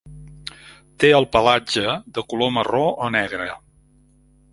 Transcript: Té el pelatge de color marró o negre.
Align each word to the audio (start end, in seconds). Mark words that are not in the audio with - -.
Té 1.03 1.11
el 1.17 1.27
pelatge 1.35 1.93
de 2.17 2.23
color 2.33 2.51
marró 2.57 2.81
o 3.09 3.11
negre. 3.17 3.47